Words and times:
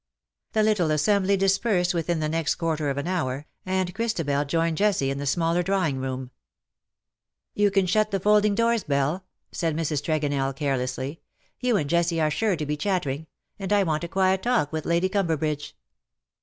^"* 0.49 0.53
The 0.53 0.63
little 0.63 0.89
assembly 0.89 1.37
dispersed 1.37 1.93
within 1.93 2.21
the 2.21 2.27
next 2.27 2.55
quarter 2.55 2.89
of 2.89 2.97
an 2.97 3.05
hour, 3.05 3.45
and 3.67 3.93
Christabel 3.93 4.45
joined 4.45 4.77
Jessie 4.77 5.11
in 5.11 5.19
the 5.19 5.27
smaller 5.27 5.61
drawing 5.61 5.97
room. 5.99 6.31
LE 7.55 7.61
SECRET 7.61 7.61
DE 7.61 7.61
I'OLICHINELLE. 7.61 7.61
337" 7.61 7.63
You 7.65 7.71
can 7.71 7.85
shut 7.85 8.09
the 8.11 8.19
folding 8.19 8.55
doors^ 8.55 8.87
Belle," 8.87 9.25
said 9.51 9.75
Mrs. 9.77 10.01
Tregonell, 10.03 10.55
carelessly." 10.55 11.21
You 11.61 11.77
and 11.77 11.87
Jessie 11.87 12.19
are 12.19 12.31
sure 12.31 12.55
to 12.55 12.65
be 12.65 12.75
chattering; 12.77 13.27
and 13.59 13.71
I 13.71 13.83
want 13.83 14.03
a 14.03 14.07
quiet 14.07 14.41
talk 14.41 14.71
with 14.71 14.87
Lady 14.87 15.07
Cumberbridge." 15.07 15.75